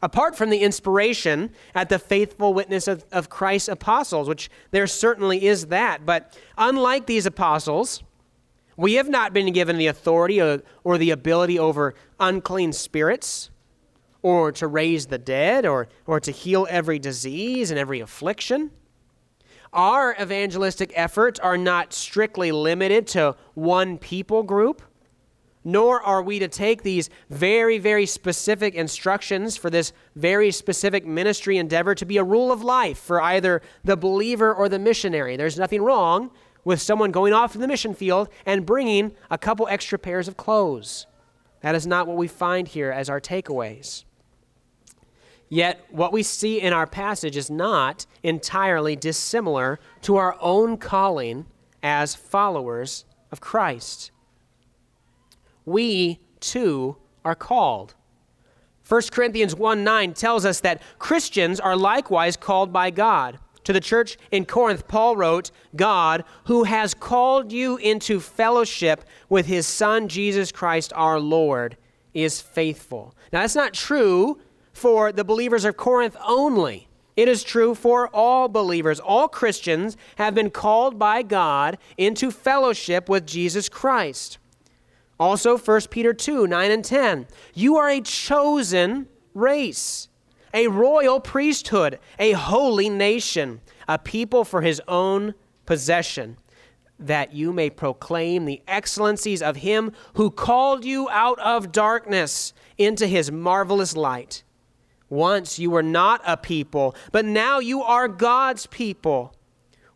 [0.03, 5.47] Apart from the inspiration at the faithful witness of, of Christ's apostles, which there certainly
[5.47, 8.03] is that, but unlike these apostles,
[8.77, 13.51] we have not been given the authority or, or the ability over unclean spirits,
[14.21, 18.71] or to raise the dead, or, or to heal every disease and every affliction.
[19.73, 24.83] Our evangelistic efforts are not strictly limited to one people group,
[25.65, 31.57] nor are we to take these very, very specific instructions for this very specific ministry
[31.57, 35.37] endeavor to be a rule of life for either the believer or the missionary.
[35.37, 36.31] There's nothing wrong
[36.65, 40.37] with someone going off to the mission field and bringing a couple extra pairs of
[40.37, 41.07] clothes.
[41.61, 44.05] That is not what we find here as our takeaways.
[45.49, 51.47] Yet, what we see in our passage is not entirely dissimilar to our own calling
[51.83, 54.11] as followers of Christ.
[55.65, 57.95] We, too, are called.
[58.87, 63.39] 1 Corinthians 1 9 tells us that Christians are likewise called by God.
[63.65, 69.47] To the church in Corinth, Paul wrote, God, who has called you into fellowship with
[69.47, 71.79] his Son, Jesus Christ our Lord,
[72.13, 73.15] is faithful.
[73.33, 74.39] Now, that's not true
[74.75, 76.89] for the believers of Corinth only.
[77.17, 79.01] It is true for all believers.
[79.01, 84.39] All Christians have been called by God into fellowship with Jesus Christ.
[85.19, 87.27] Also, 1 Peter 2 9 and 10.
[87.55, 90.09] You are a chosen race
[90.55, 95.35] a royal priesthood, a holy nation, a people for his own
[95.67, 96.39] possession,
[96.99, 103.07] that you may proclaim the excellencies of him who called you out of darkness into
[103.07, 104.45] his marvelous light.
[105.11, 109.35] Once you were not a people, but now you are God's people.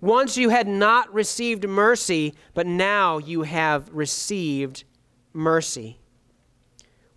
[0.00, 4.84] Once you had not received mercy, but now you have received
[5.39, 5.99] mercy.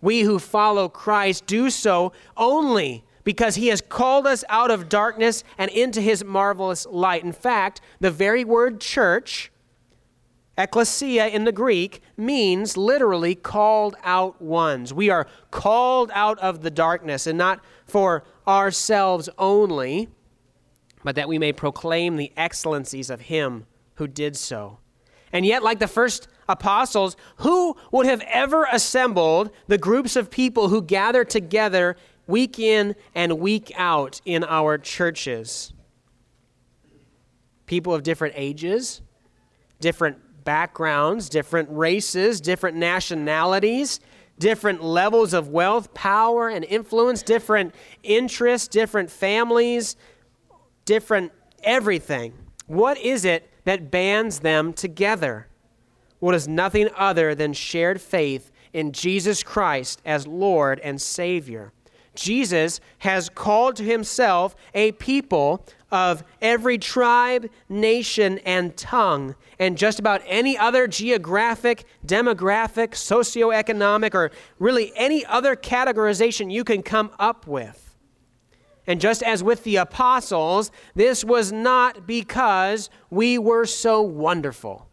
[0.00, 5.44] We who follow Christ do so only because he has called us out of darkness
[5.58, 7.24] and into his marvelous light.
[7.24, 9.52] In fact, the very word church,
[10.58, 14.92] ecclesia in the Greek, means literally called out ones.
[14.92, 20.08] We are called out of the darkness, and not for ourselves only,
[21.04, 23.66] but that we may proclaim the excellencies of him
[23.96, 24.78] who did so.
[25.32, 30.68] And yet, like the first apostles, who would have ever assembled the groups of people
[30.68, 35.72] who gather together week in and week out in our churches.
[37.66, 39.00] People of different ages,
[39.80, 44.00] different backgrounds, different races, different nationalities,
[44.38, 49.96] different levels of wealth, power, and influence, different interests, different families,
[50.84, 52.34] different everything.
[52.66, 55.48] What is it that bands them together?
[56.18, 61.72] What is nothing other than shared faith in Jesus Christ as Lord and Savior.
[62.14, 69.98] Jesus has called to himself a people of every tribe, nation, and tongue, and just
[69.98, 77.46] about any other geographic, demographic, socioeconomic, or really any other categorization you can come up
[77.46, 77.91] with.
[78.86, 84.88] And just as with the apostles, this was not because we were so wonderful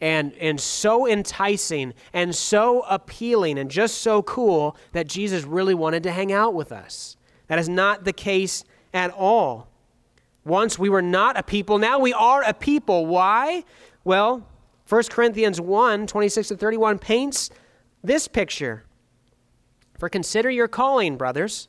[0.00, 6.02] and, and so enticing and so appealing and just so cool that Jesus really wanted
[6.04, 7.16] to hang out with us.
[7.48, 9.68] That is not the case at all.
[10.44, 13.06] Once we were not a people, now we are a people.
[13.06, 13.64] Why?
[14.04, 14.46] Well,
[14.88, 17.50] 1 Corinthians 1 26 to 31 paints
[18.02, 18.84] this picture.
[19.98, 21.68] For consider your calling, brothers.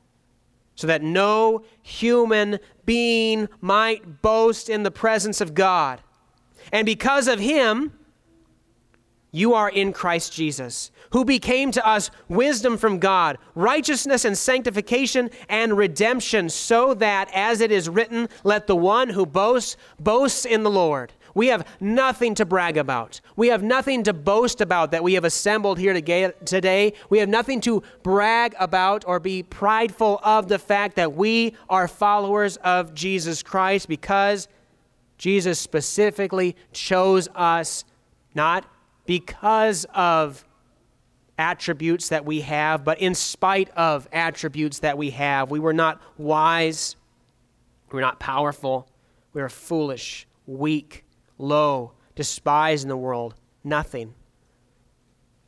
[0.81, 2.57] so that no human
[2.87, 6.01] being might boast in the presence of God.
[6.71, 7.93] And because of him,
[9.31, 15.29] you are in Christ Jesus, who became to us wisdom from God, righteousness and sanctification
[15.47, 20.63] and redemption, so that, as it is written, let the one who boasts boasts in
[20.63, 21.13] the Lord.
[21.33, 23.21] We have nothing to brag about.
[23.35, 26.93] We have nothing to boast about that we have assembled here today.
[27.09, 31.87] We have nothing to brag about or be prideful of the fact that we are
[31.87, 34.47] followers of Jesus Christ because
[35.17, 37.85] Jesus specifically chose us
[38.33, 38.65] not
[39.05, 40.43] because of
[41.37, 45.49] attributes that we have, but in spite of attributes that we have.
[45.49, 46.95] We were not wise,
[47.91, 48.87] we were not powerful,
[49.33, 51.03] we were foolish, weak,
[51.41, 54.13] low, despised in the world, nothing.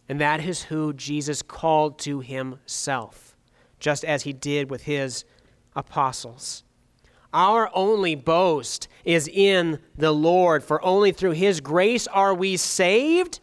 [0.10, 3.36] And that is who Jesus called to himself,
[3.80, 5.24] just as he did with his
[5.76, 6.64] apostles.
[7.34, 13.40] Our only boast is in the Lord, for only through his grace are we saved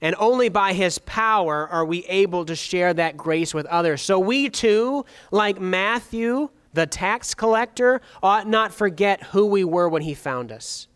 [0.00, 4.00] and only by his power are we able to share that grace with others.
[4.00, 10.02] So we too, like Matthew, the tax collector, ought not forget who we were when
[10.02, 10.88] he found us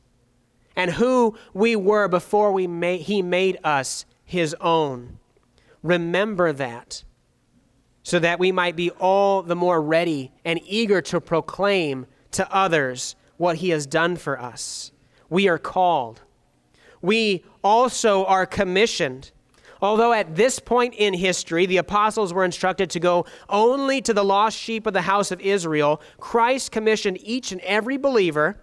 [0.77, 5.19] and who we were before we made, he made us his own.
[5.83, 7.05] Remember that
[8.03, 13.17] so that we might be all the more ready and eager to proclaim to others
[13.37, 14.93] what he has done for us.
[15.31, 16.21] We are called
[17.05, 19.31] we also are commissioned.
[19.83, 24.25] Although at this point in history the apostles were instructed to go only to the
[24.25, 28.59] lost sheep of the house of Israel, Christ commissioned each and every believer,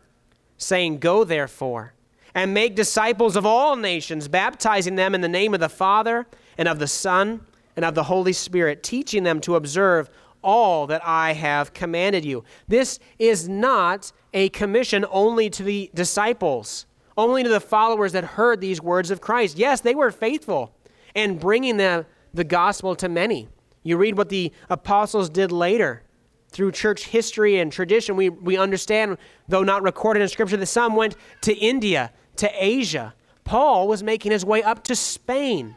[0.58, 1.94] saying, Go therefore
[2.34, 6.28] and make disciples of all nations, baptizing them in the name of the Father
[6.58, 7.42] and of the Son
[7.76, 10.10] and of the Holy Spirit, teaching them to observe
[10.44, 12.44] all that I have commanded you.
[12.68, 16.86] This is not a commission only to the disciples
[17.18, 19.58] only to the followers that heard these words of Christ.
[19.58, 20.74] Yes, they were faithful
[21.14, 23.48] in bringing the, the gospel to many.
[23.84, 26.04] You read what the apostles did later.
[26.50, 29.18] Through church history and tradition, we, we understand,
[29.48, 32.12] though not recorded in Scripture, that some went to India,
[32.42, 33.14] to Asia.
[33.44, 35.76] Paul was making his way up to Spain.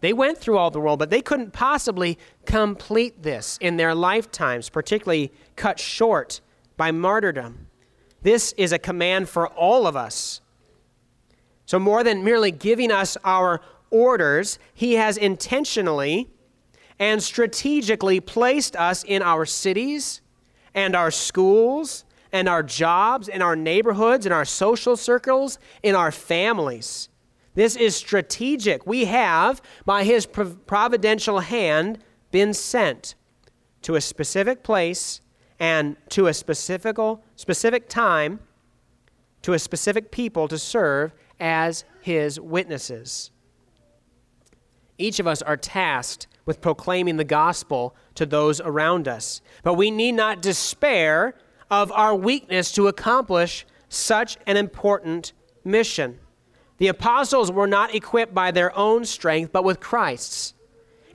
[0.00, 4.70] They went through all the world, but they couldn't possibly complete this in their lifetimes,
[4.70, 6.40] particularly cut short
[6.78, 7.66] by martyrdom.
[8.22, 10.40] This is a command for all of us.
[11.66, 13.60] So, more than merely giving us our
[13.90, 16.30] orders, He has intentionally
[16.98, 20.22] and strategically placed us in our cities
[20.74, 26.10] and our schools and our jobs in our neighborhoods in our social circles, in our
[26.10, 27.08] families.
[27.54, 28.86] This is strategic.
[28.86, 31.98] We have, by His providential hand,
[32.30, 33.14] been sent
[33.82, 35.20] to a specific place
[35.60, 36.96] and to a specific,
[37.36, 38.40] specific time,
[39.42, 43.30] to a specific people to serve as his witnesses.
[44.98, 49.90] Each of us are tasked with proclaiming the gospel to those around us, but we
[49.90, 51.34] need not despair
[51.72, 55.32] of our weakness to accomplish such an important
[55.64, 56.20] mission.
[56.76, 60.52] The apostles were not equipped by their own strength, but with Christ's.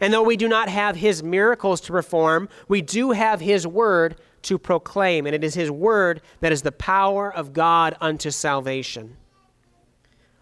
[0.01, 4.17] And though we do not have his miracles to perform, we do have his word
[4.43, 9.17] to proclaim, and it is His word that is the power of God unto salvation.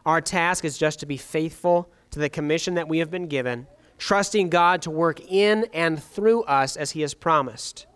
[0.06, 3.68] Our task is just to be faithful to the commission that we have been given,
[3.98, 7.88] trusting God to work in and through us as He has promised.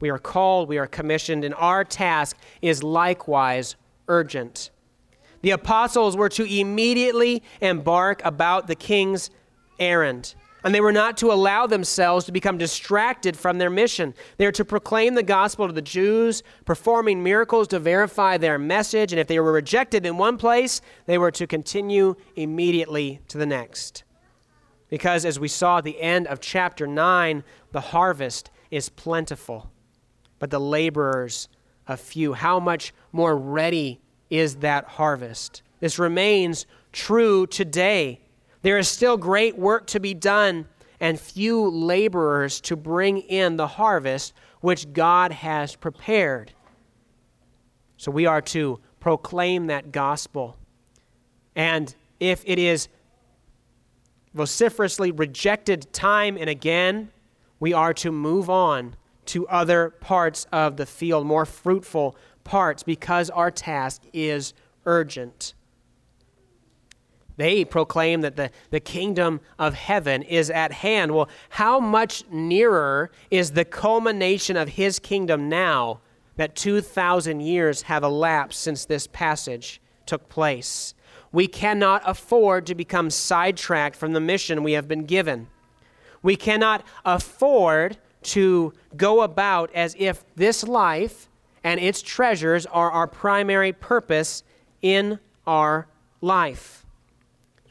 [0.00, 3.76] We are called, we are commissioned, and our task is likewise
[4.08, 4.70] urgent.
[5.42, 9.30] The apostles were to immediately embark about the king's
[9.78, 10.34] errand.
[10.62, 14.14] And they were not to allow themselves to become distracted from their mission.
[14.36, 19.12] They were to proclaim the gospel to the Jews, performing miracles to verify their message.
[19.12, 23.46] And if they were rejected in one place, they were to continue immediately to the
[23.46, 24.04] next.
[24.90, 27.42] Because as we saw at the end of chapter 9,
[27.72, 29.70] the harvest is plentiful,
[30.40, 31.48] but the laborers
[31.86, 32.32] a few.
[32.32, 35.62] How much more ready is that harvest?
[35.78, 38.20] This remains true today.
[38.62, 40.66] There is still great work to be done
[40.98, 46.52] and few laborers to bring in the harvest which God has prepared.
[47.96, 50.56] So we are to proclaim that gospel.
[51.56, 52.88] And if it is
[54.34, 57.10] vociferously rejected time and again,
[57.58, 58.96] we are to move on
[59.26, 64.54] to other parts of the field, more fruitful parts, because our task is
[64.86, 65.54] urgent.
[67.36, 71.14] They proclaim that the, the kingdom of heaven is at hand.
[71.14, 76.00] Well, how much nearer is the culmination of his kingdom now
[76.36, 80.94] that 2,000 years have elapsed since this passage took place?
[81.32, 85.48] We cannot afford to become sidetracked from the mission we have been given.
[86.22, 91.28] We cannot afford to go about as if this life
[91.64, 94.42] and its treasures are our primary purpose
[94.82, 95.86] in our
[96.20, 96.84] life.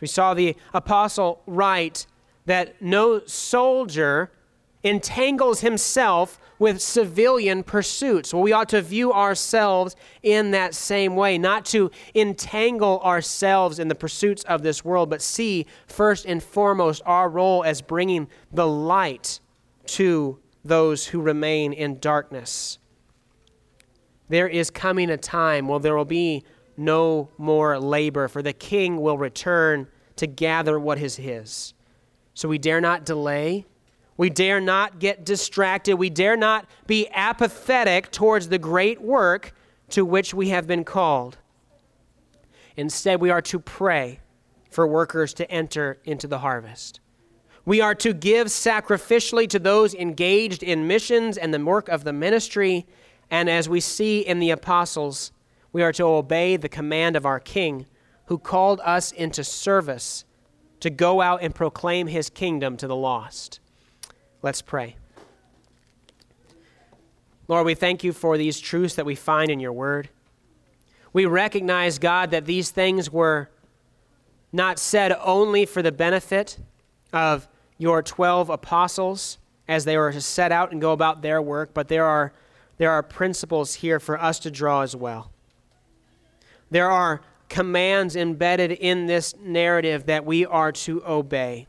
[0.02, 2.06] We saw the apostle write
[2.46, 4.32] that no soldier
[4.84, 8.34] entangles himself with civilian pursuits.
[8.34, 13.88] Well, we ought to view ourselves in that same way, not to entangle ourselves in
[13.88, 18.68] the pursuits of this world, but see first and foremost our role as bringing the
[18.68, 19.40] light
[19.94, 22.80] to those who remain in darkness.
[24.28, 26.44] There is coming a time where there will be
[26.78, 29.88] no more labor, for the king will return
[30.18, 31.74] to gather what is his.
[32.34, 33.66] So we dare not delay
[34.20, 35.96] we dare not get distracted.
[35.96, 39.54] We dare not be apathetic towards the great work
[39.92, 41.38] to which we have been called.
[42.76, 44.20] Instead, we are to pray
[44.72, 47.00] for workers to enter into the harvest.
[47.70, 52.12] We are to give sacrificially to those engaged in missions and the work of the
[52.12, 52.88] ministry.
[53.30, 55.32] And as we see in the apostles,
[55.72, 57.86] we are to obey the command of our King,
[58.26, 60.26] who called us into service
[60.80, 63.60] to go out and proclaim his kingdom to the lost.
[64.42, 64.96] Let's pray.
[67.48, 70.10] Lord, we thank you for these truths that we find in your word.
[71.14, 73.52] We recognize, God, that these things were
[74.52, 76.58] not said only for the benefit
[77.14, 77.48] of
[77.80, 81.88] your 12 apostles as they were to set out and go about their work, but
[81.88, 82.34] there are,
[82.78, 85.32] there are principles here for us to draw as well.
[86.70, 91.68] There are commands embedded in this narrative that we are to obey,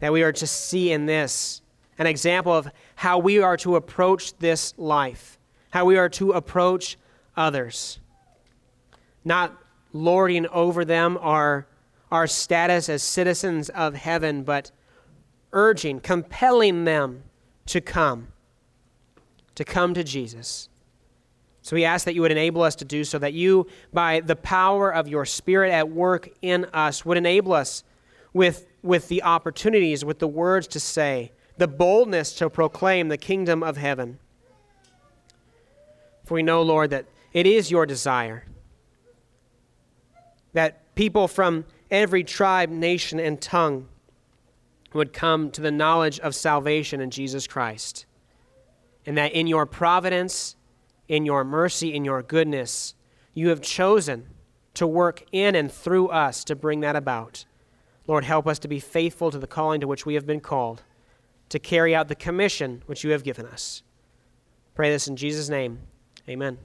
[0.00, 1.62] that we are to see in this
[1.98, 6.96] an example of how we are to approach this life, how we are to approach
[7.36, 8.00] others.
[9.22, 9.54] Not
[9.92, 11.66] lording over them our,
[12.10, 14.70] our status as citizens of heaven, but
[15.52, 17.22] urging, compelling them
[17.66, 18.28] to come,
[19.54, 20.68] to come to Jesus.
[21.62, 24.36] So we ask that you would enable us to do so, that you, by the
[24.36, 27.84] power of your Spirit at work in us, would enable us
[28.32, 33.62] with, with the opportunities, with the words to say, the boldness to proclaim the kingdom
[33.62, 34.18] of heaven.
[36.24, 38.46] For we know, Lord, that it is your desire
[40.52, 43.88] that people from every tribe, nation, and tongue
[44.92, 48.06] would come to the knowledge of salvation in Jesus Christ.
[49.06, 50.56] And that in your providence,
[51.08, 52.94] in your mercy, in your goodness,
[53.34, 54.26] you have chosen
[54.74, 57.44] to work in and through us to bring that about.
[58.06, 60.82] Lord, help us to be faithful to the calling to which we have been called
[61.50, 63.82] to carry out the commission which you have given us.
[64.74, 65.80] Pray this in Jesus' name.
[66.28, 66.58] Amen.